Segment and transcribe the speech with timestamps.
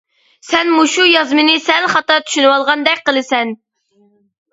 [0.51, 3.53] سەن مۇشۇ يازمىنى سەل خاتا چۈشىنىۋالغاندەك قىلىسەن.